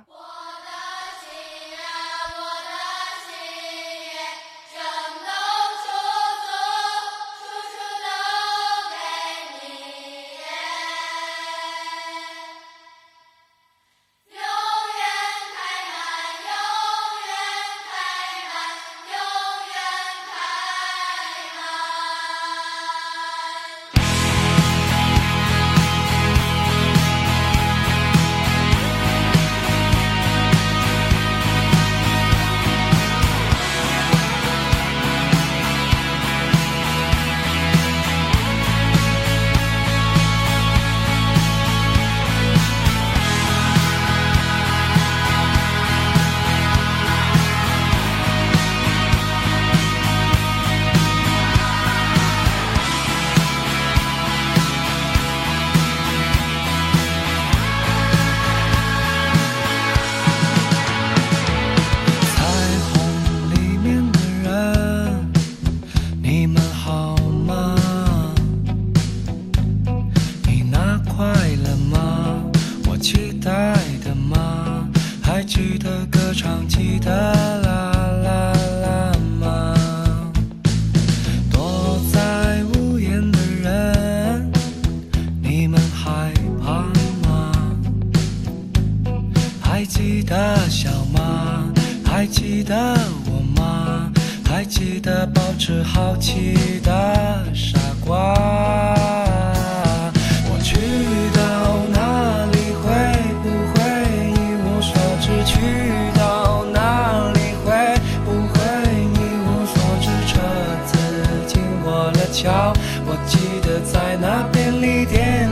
[113.06, 115.48] 我记得在那便利店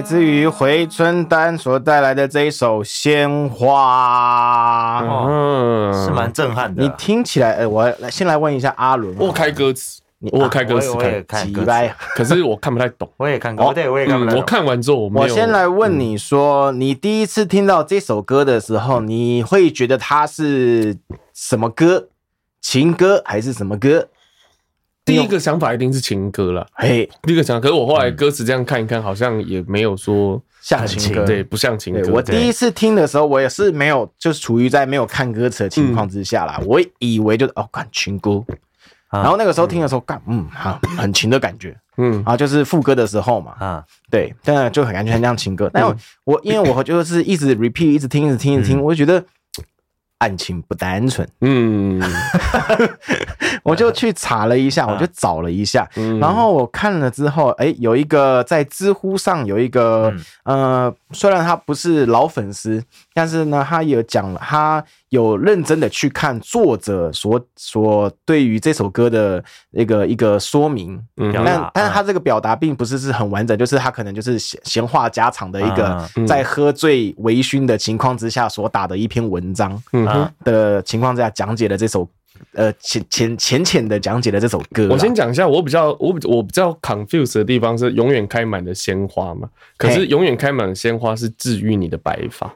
[0.00, 6.82] 来自于回春丹所带来的这一首《鲜花》，嗯，是蛮震撼的。
[6.82, 10.00] 你听起来，呃，我来先来问一下阿伦，我开歌词，
[10.32, 13.06] 我开歌词，我也看歌词，可是我看不太懂。
[13.18, 14.40] 我也看过，对，我也看不太懂。
[14.40, 20.96] 我看完之后，我我先来问你说，你第一次听到这首歌的时候，你会觉得它是
[21.34, 22.08] 什么歌？
[22.62, 24.08] 情歌还是什么歌？
[25.04, 32.12] 第一个想法一定是情歌了，嘿，第一个想，可是我后来歌词这样看一看，好像也没有说像情歌，对，不像情歌。
[32.12, 38.44] 我第一次听的时候，我也是没有，就是处于在没有看歌词的情况之下啦，我以为就是哦，看情歌，
[39.10, 45.68] 然后那个时候听的时候，干，嗯，好，很情的感觉，嗯，啊，就是副歌的时候嘛，啊，对，真的就很感觉很像情歌。
[45.72, 45.84] 但
[46.24, 49.24] 我因为我就是一直 repeat，一直听，一直听，一直听，我就觉得。
[50.20, 52.00] 案情不单纯，嗯，
[53.64, 55.88] 我就去查了一下，我就找了一下，
[56.20, 60.12] 然后我看了之后，哎，有一个在知乎上有一个，
[60.44, 62.82] 呃，虽然他不是老粉丝，
[63.14, 69.42] 但是呢，他有讲了，他有认真的去看作者所所对于这首歌的
[69.72, 80.30] 一个一个说明，嗯，但但是他这个表达并不是是很完整，就是他可能就是闲闲话家常的一个在喝醉微醺的情况之下所打的一篇文章，嗯。
[80.44, 82.08] 的情况之下讲解了这首，
[82.52, 84.88] 呃，浅浅浅浅的讲解了这首歌。
[84.90, 92.52] 我先讲一下，我比较我我比较 confused 的地方是永远开满的鲜花嘛，可是永远开满的鲜花是治愈你的白发，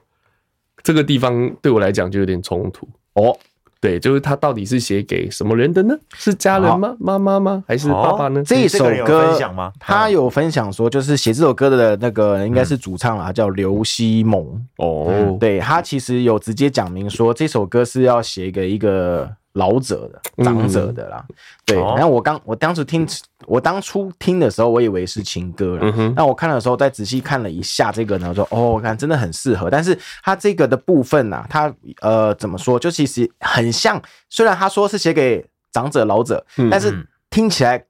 [0.82, 3.36] 这个地方对我来讲就有点冲突哦。
[3.80, 5.94] 对，就是他到底是写给什么人的呢？
[6.14, 6.96] 是家人吗？
[6.98, 7.62] 妈妈吗？
[7.68, 8.42] 还是爸爸呢？
[8.42, 9.38] 这一首歌
[9.78, 14.66] 他有分享说，就是写这首歌的那个应该是主唱啊，叫刘希蒙。
[14.78, 19.30] 哦，对，他其实有直接讲明说，这首歌是要写给一个。
[19.54, 21.34] 老者的、长者的啦，嗯、
[21.64, 21.76] 对。
[21.78, 23.06] 然后我刚我当时听，
[23.46, 26.12] 我当初听的时候，我以为是情歌了。
[26.16, 29.70] 那、我看的时候，再仔细看了一下这个呢，我说哦，我看真的很适合。
[29.70, 32.78] 但是它这个的部分呢、啊，它呃怎么说？
[32.78, 37.84] 就其实很像，虽然他说是写给长者、老者，嗯、但是听起来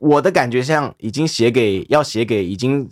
[0.00, 2.88] 我的感觉像已经写给要写给已经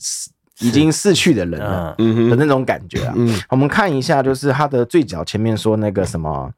[0.60, 3.12] 已经逝去的人了的那种感觉啊。
[3.16, 6.52] 嗯、我们看一下，就是他的最角前面说那个什么。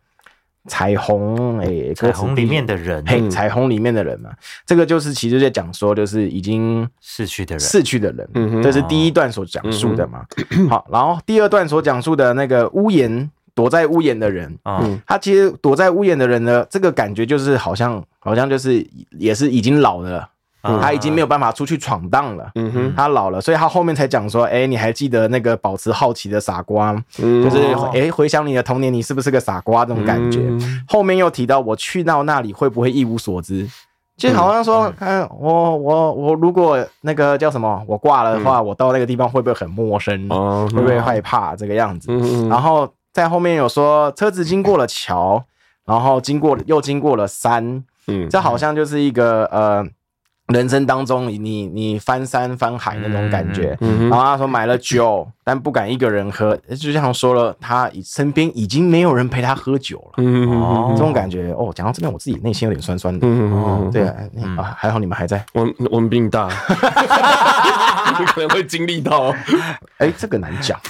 [0.68, 4.30] 彩虹，哎、欸，彩虹里面的人，嘿，彩虹里面的人嘛，
[4.64, 10.24] 这个就是其实在讲说，就是已经逝去的人，逝去的人，嗯哼，这是第一段所讲述的嘛。
[10.50, 18.86] 嗯、好，然后第二段所讲述的那个屋檐，躲在屋檐的人，嗯，他其实躲在屋檐的人呢，这个感觉就是好像，好像就是
[19.18, 20.28] 也是已经老了。
[20.60, 27.58] 他已经没有办法出去闯荡了，嗯哼，他老了，所以他后面才讲说，哎，你还记得那个保持好奇的傻瓜，就是
[27.94, 30.40] 哎，回想你的童年，你是不是个傻瓜这种感觉？
[30.88, 33.68] 后面又提到我去到那里会不会一无所知？
[34.16, 40.28] 就好像说，看我我我如果那个叫什么，我挂了的话，我到那个地方会不会很陌生？
[40.28, 42.12] 会不会害怕这个样子？
[42.48, 45.44] 然后在后面有说，车子经过了桥，
[45.86, 49.86] 然后经过又经过了山，嗯，这好像就是一个呃。
[50.48, 61.52] 人生当中，你你翻山翻海那种感觉，然后他说买了酒，但不敢一个人喝，就像说了，他身边已经没有人陪他喝酒了，嗯、哦，这种感觉。
[61.52, 66.48] 哦，讲到这边，我自己内心有点酸酸的，嗯、哦，对啊，嗯、啊，还好你们还在，我我们比你大，
[68.18, 69.28] 你可能会经历到，
[69.98, 70.80] 哎、欸，这个难讲，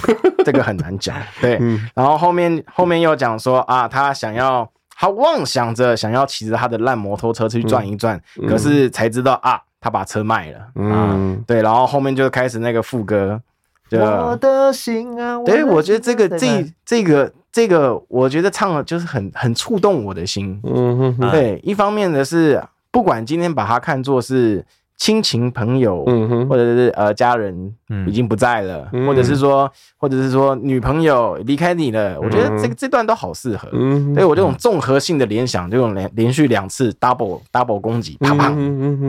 [0.44, 4.70] 这个很难讲，对，嗯、然后后面后面又讲说啊，他想要。
[4.99, 10.59] 他妄想着想要骑着他的烂摩托车去转一转，嗯、可是才知道啊，他把车卖了。
[10.74, 13.40] 嗯、啊，对，然后后面就开始那个副歌，
[13.88, 20.61] 就我的心啊，对，我觉得这个这这个这个，我觉得唱的就是很很触动我的心。
[20.64, 24.64] 嗯哼哼，对，一方面的是，不管今天把它看作是。
[24.99, 26.05] 亲情朋友，
[26.49, 27.72] 或者是呃家人，
[28.07, 33.70] 已经不在了，或者是说，或者是说女朋友离开你了，我觉得这个这段都好适合。
[33.70, 38.49] 所以我这种综合性的联想，这种连连续两次 double double 攻击，啪啪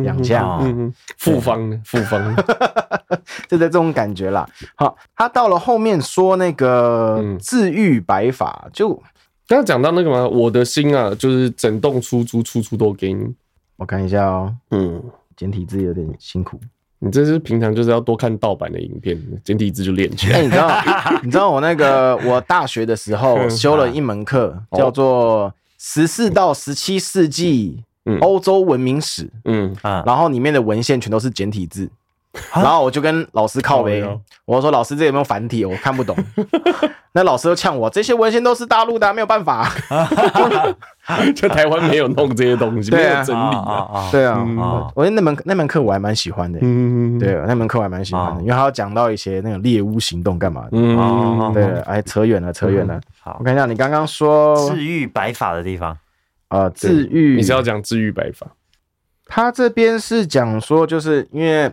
[0.03, 0.59] 两下，
[1.17, 2.35] 复方复方，
[3.49, 4.47] 就在这种感觉啦。
[4.75, 8.93] 好，他到了后面说那个治愈白发，就
[9.47, 13.33] 刚刚讲到那个嘛，我的心啊，就是整栋出租，处处都给你。
[13.77, 15.01] 我看一下哦，嗯。
[15.39, 16.59] 简体字有点辛苦，
[16.99, 20.39] 你这是平常就是要多看盗版的影片，简体字就练起来。
[20.39, 20.81] 哎，你知道，
[21.23, 27.81] 你知道我那个我大学的时候修了一门课，叫做十四到十七世纪
[28.19, 31.89] 欧洲文明史，嗯啊，然后里面的文献全都是简体字。
[32.53, 34.03] 然后我就跟老师靠北，
[34.45, 35.65] 我说老师这有没有繁体？
[35.65, 36.15] 我看不懂。
[37.11, 39.67] 那老师又呛我，这些文献都是大陆的，没有办法。
[41.35, 44.07] 就台湾没有弄这些东西， 没有整理啊。
[44.11, 44.37] 对啊，
[44.93, 46.59] 我觉得那门那门课我还蛮喜欢的。
[46.61, 50.69] 嗯，对，那门课我还蛮喜欢的，因为他要讲到一些那个猎巫行动干嘛的。
[50.73, 53.01] 嗯，对，哎，扯远了，扯远了。
[53.21, 55.97] 好，我看一下你刚刚说治愈白发的地方
[56.49, 58.45] 啊，治愈，你是要讲治愈白发？
[59.25, 61.71] 他这边是讲说，就是因为。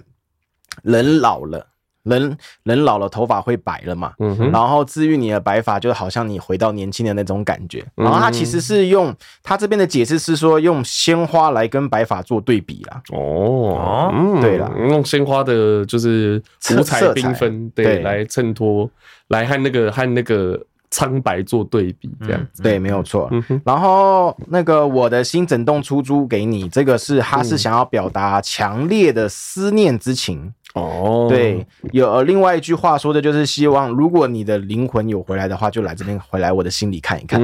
[0.82, 1.66] 人老了，
[2.04, 4.12] 人人老了，头发会白了嘛？
[4.20, 4.50] 嗯哼。
[4.52, 7.84] 然后治愈你的白发，就好像你回到年轻的那种感觉。
[7.96, 13.02] 然后他其实是用他这边的解释是说，用鲜花来跟白发做对比啦。
[13.12, 16.40] 哦，对啦，用鲜花的就是
[16.78, 18.88] 五彩缤纷，对，来衬托，
[19.28, 20.60] 来和那个和那个
[20.90, 22.62] 苍白做对比，这样子。
[22.62, 23.28] 对，没有错。
[23.64, 30.52] 然后那个我的心整栋出租给你，这个是他是想要表达强烈的思念之情。
[30.76, 37.40] 哦，对，有另外一句话说的就是希望，如果你的灵魂有回来的话，就来这边回来我的心里看一看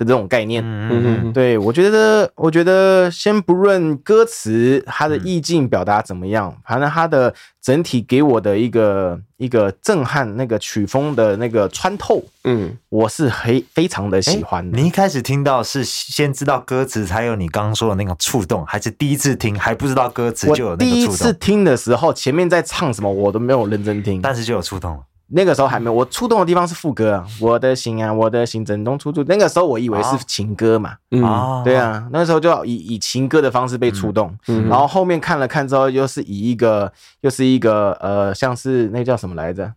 [0.00, 0.62] 的这种概念。
[0.64, 14.78] 嗯嗯，对，我觉得，我觉得先不论歌词它的意境表达怎么样，反正它的整体给我的一个一个震撼，那个曲风的那个穿透，嗯，我是很非常的喜欢的。
[14.78, 20.90] 你一开始听到是先知道歌词才有你刚刚说的那个触动，还是第一次听还不知道歌词就有那个触动？
[20.96, 25.00] 第一次听的时候，前面在唱什么我都没有认真听，但是就有触动了。
[25.32, 29.22] 那个时候还没有，我触动的地方是副歌啊， 我的心啊，我的心整栋出租。
[29.24, 39.72] 那个时候我以为是情歌嘛，嗯，对啊，那时候就要以以情歌的方式被触动，嗯，然后后面看了看之后，又是以一个又是一个呃，像是那叫什么来着？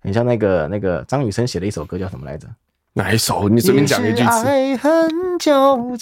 [0.00, 2.46] 很像那个那个张雨生写的一首歌叫什么来着？
[2.92, 3.48] 哪一首？
[3.48, 4.44] 你随便讲一句词。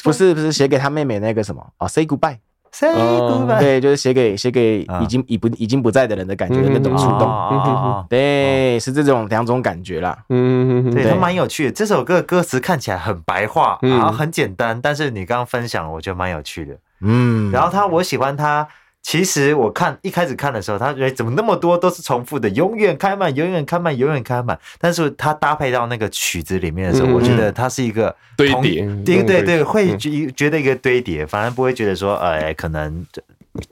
[0.03, 2.39] 不是不是，写给他妹妹那个什么啊？Say goodbye。
[2.73, 10.17] Say goodbye，对，就是写给写给已经已不已经不在的人的感觉的那种触动，对，是这种两种感觉啦。
[10.31, 11.71] 嗯，对，都蛮有趣的。
[11.71, 16.75] 这首歌的歌词看起来很白话，然后很简单，但是你刚刚分享，我觉得蛮有趣的。
[17.03, 18.67] 嗯，然后他，我喜欢他。
[19.03, 24.59] 其实我看一开始看的时候，他觉得怎么那么多都是重复的，永远开满，永远开满，永远开满。
[24.79, 33.05] 但是他搭配到那个曲子里面的时候，我觉得它是一个堆叠，对对对，会觉觉得一个堆叠，反而不会觉得说，哎，可能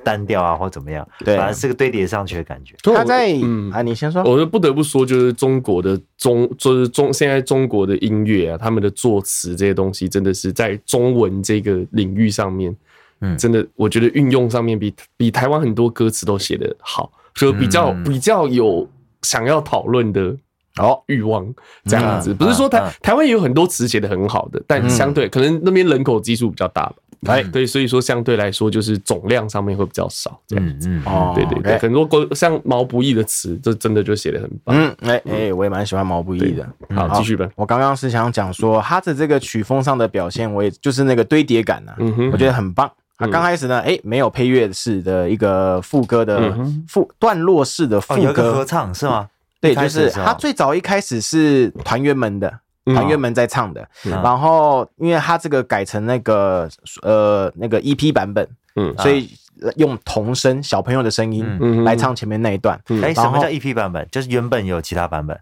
[0.03, 2.75] 单调啊或怎么样，对，反而是个堆叠上去的感觉。
[2.83, 12.77] 他在嗯啊，你先说，我就不得不说，就是中国的中，就是中现在中国的音乐啊，他们的作词这些东西，真的是在中文这个领域上面。
[13.21, 18.89] 嗯，真的，我觉得运用上面比比台湾很多歌词都写得好，所以比较比较有
[19.23, 20.35] 想要讨论的
[20.79, 21.47] 哦欲望
[21.85, 22.33] 这样子。
[22.35, 26.95] 不是说台台湾也有很多词写得很好的，但相对可能那边人口基数比较大吧。
[27.27, 30.89] 哎，对，所以说相对来说就是总量上面会比较少这样子。
[31.05, 34.75] 哦，对对对，很多歌像毛不易的词，这真的就写得很棒。
[34.75, 36.67] 嗯，哎哎，我也蛮喜欢毛不易的。
[36.97, 37.47] 好，继续吧。
[37.57, 41.93] 我刚刚是想讲说他的这个曲风上的表现，我也就是那个堆叠感呐，
[42.33, 42.91] 我觉得很棒。
[43.21, 46.53] 啊，刚开始呢，哎，没有配乐式的一个副歌的
[46.89, 48.53] 副段落式的副歌。
[48.55, 49.29] 合唱是吗？
[49.61, 56.67] 对，就是他最早一开始是团员们的团员们在唱的，然后因为他这个改成那个
[57.03, 59.29] 呃那个 EP 版本，嗯，所以
[59.77, 62.81] 用童声小朋友的声音来唱前面那一段。
[63.03, 64.09] 哎，什么叫 EP 版本？
[64.11, 65.39] 就是原本有其他版本。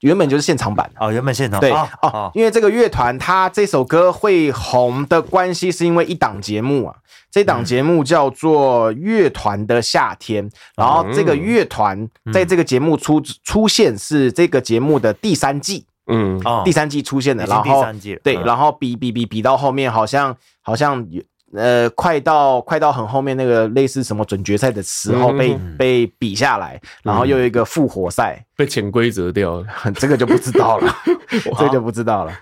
[0.00, 1.60] 原本就是现场版哦，原本现场。
[1.60, 6.96] 对哦，因为这个乐团它这首歌会红的关系，是因为一档节目啊，
[7.30, 21.22] 这档节目叫做《乐团的夏天》，然后这个乐团在这个节目出出现是这个节目的第三季，嗯，第三季出现的，然后第三季对，然后比比比比到后面好像好像有。
[21.54, 30.94] 呃，快到快到很后面那个类似什么准决赛的时候被被比下来，然后又有一个复活赛被潜规则掉了， 这个就不知道了，
[31.58, 32.32] 这个就不知道了。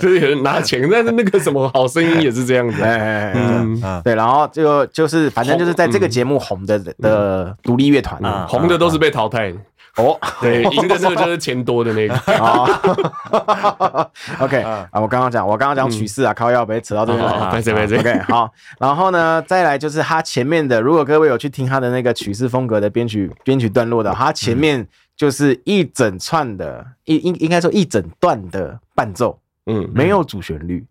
[0.00, 9.58] 就是有人拿钱，但是那个什么好声音也是这样子，嗯，对，然后就就是反正就是在这个节目红的的独立乐团，红的都是被淘汰的。
[9.96, 12.14] 哦，对， 赢的这个就是钱多的那个。
[12.16, 12.66] 好，
[14.40, 17.96] OK 啊，我刚刚讲，我刚刚讲曲式啊，靠腰被扯到这边来，没事没事。
[17.98, 30.84] OK，好，然后呢，再来就是他前面的，如果各位有去听他的那个曲式风格的编曲编曲段落的，他前面就是一整串的，应应应该说一整段的伴奏，嗯，没有主旋律。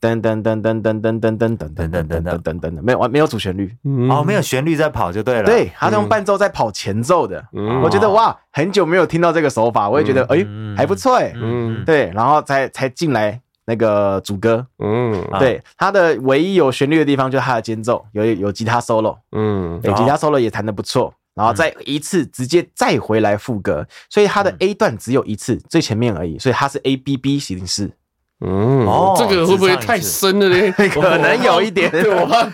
[0.00, 3.74] 噔噔噔噔噔噔噔噔噔噔噔噔噔噔噔，没有完，没有主旋律
[4.08, 5.44] 哦，没有旋律在跑就对了。
[5.44, 7.44] 对，他用伴奏在跑前奏的，
[7.82, 10.46] 我觉得哇，很久没有听到这个手法，我也觉得哎
[10.76, 27.90] 还不错哎，嗯，对，然后才才进来那个主歌，嗯，对，他的唯一有旋律的地方就是他的间奏，有有吉他 solo，嗯，对，吉他 solo 也弹得不错，然后再一次直接再回来副歌，所以他的 A 段只有一次最前面而已，所以他是 A B B 形式。
[28.44, 28.86] 嗯，
[29.16, 30.72] 这个会不会太深了呢？
[30.94, 32.46] 可能有一点， 我怕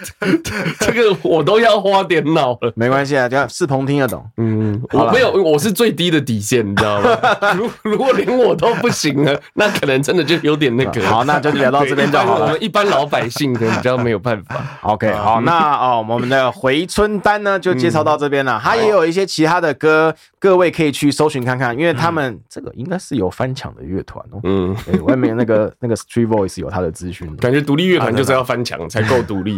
[0.81, 2.73] 这个我都要花点脑了。
[2.75, 4.25] 没关系啊，这样世鹏听得懂。
[4.39, 7.19] 嗯，我没有，我是最低的底线，你知道吗？
[7.55, 11.03] 如如果连我都不行了，那可能真的就有点那个。
[11.07, 12.47] 好，那就聊到这边就好了。
[12.47, 14.57] 我们一般老百姓可能比较没有办法。
[14.83, 18.59] OK，好，那哦，我们的回春丹呢就介绍到这边了。
[18.63, 20.15] 他也有一些其他的歌，
[20.45, 24.41] 各位可以去搜寻看看，因为他们这个应该是有翻墙的乐团哦。
[24.43, 25.55] 嗯，外面那个。
[25.81, 29.55] 那个 Street Voice 有他的资讯，感觉独立乐团就是要翻墙才够独立。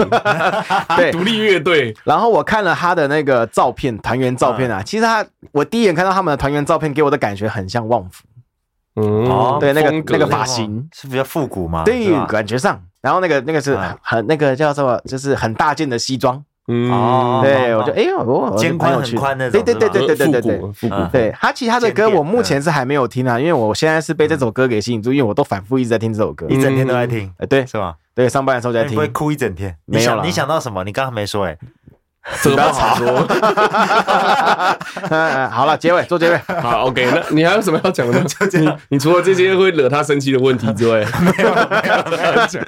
[0.97, 1.97] 对，独立乐队。
[2.05, 8.24] 然后我看了他的那个照片，团员照片啊，其实他我第一眼看到他们的团员照片，给我的感觉很像旺福。
[8.97, 11.84] 嗯，对，那个那个发型是比较复古嘛？
[11.84, 12.80] 对，感觉上。
[13.01, 16.45] 然后那个那个是很那个叫什么就是很大件的西装。
[16.68, 20.96] 嗯，对，我就哎呦，我肩宽很宽那种，对对对对对对对对，复古。
[21.12, 27.32] 对他其他的歌我目前是还没有听啊，因为我现在是被这首歌给吸引住，因为我都反复一直在听这首歌，一整天都在听。
[27.38, 27.96] 哎，对，是吧？
[28.14, 28.92] 对，上班的时候在听。
[28.92, 29.76] 你会哭一整天？
[29.84, 30.82] 没有，你想到什么？
[30.82, 31.56] 你刚刚没说哎。
[32.43, 33.07] 这个不好说。
[35.51, 36.37] 好了，结尾做结尾。
[36.61, 37.07] 好，OK。
[37.14, 38.20] 那你还有什么要讲的？
[38.59, 42.61] 你你除了这些会惹他生气的问题之外，没有没有没有讲。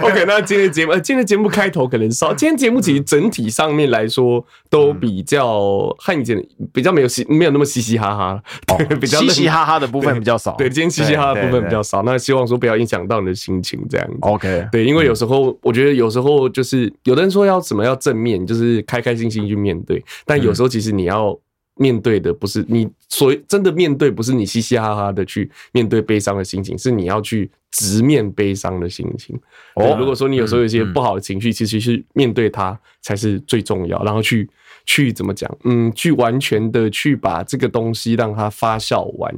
[0.00, 2.32] OK，那今天节目，今天节目开头可能少。
[2.32, 5.60] 今天节目其实整体上面来说都比较
[5.98, 6.42] 和以前
[6.72, 8.40] 比较没有嘻，没有那么嘻嘻哈哈。
[8.78, 10.52] 对，比较嘻嘻哈哈的部分比较少。
[10.52, 12.02] 对，今天嘻嘻哈哈的部分比较少。
[12.04, 14.16] 那希望说不要影响到你的心情，这样子。
[14.22, 14.66] OK。
[14.72, 18.82] 对，因为有时候我觉得有时候就是有的人说要怎么要正面，就是。
[18.94, 21.36] 开开心心去面对，但有时候其实你要
[21.76, 29.36] 面对的不是你所真的面对，不是你嘻嘻哈哈的去面对悲伤的心情，是你要去直面悲伤的心情。
[29.74, 34.48] 哦，如果说你有时候有一些不好的情绪，其实是面对它才是最重要，然后去
[34.86, 35.52] 去怎么讲？
[35.64, 39.34] 嗯，去完全的去把这个东西让它发酵完，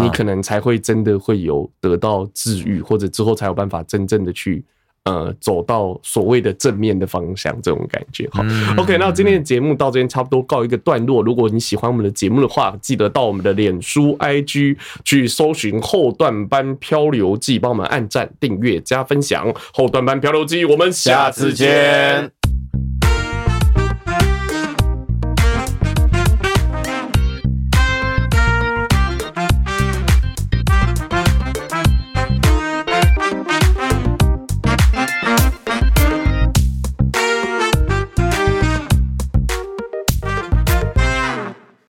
[0.00, 4.64] 你可能才会真的会有得到治愈，或者之后才有办法真正的去。
[5.06, 8.28] 呃，走到所谓的正面的方向，这种感觉。
[8.32, 8.44] 好
[8.76, 11.22] ，OK，那今天的节目到这边差不多告一个段落。
[11.22, 19.46] 如果你喜欢我们的节目的话，记得到我们的脸书、IG 去搜寻“后段班漂流记”，帮我们按赞、订阅、加分享。
[19.72, 22.35] 后段班漂流记，我们下次见。